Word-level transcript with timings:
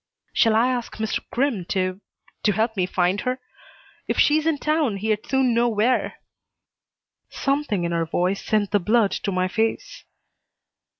"Shall 0.33 0.55
I 0.55 0.69
ask 0.69 0.95
Mr. 0.95 1.19
Crimm 1.31 1.63
to 1.65 2.01
to 2.41 2.51
help 2.53 2.75
me 2.75 2.87
find 2.87 3.21
her? 3.21 3.39
If 4.07 4.17
she's 4.17 4.47
in 4.47 4.57
town 4.57 4.97
he'd 4.97 5.27
soon 5.27 5.53
know 5.53 5.69
where." 5.69 6.15
Something 7.29 7.83
in 7.83 7.91
her 7.91 8.07
voice 8.07 8.43
sent 8.43 8.71
the 8.71 8.79
blood 8.79 9.11
to 9.11 9.31
my 9.31 9.47
face. 9.47 10.03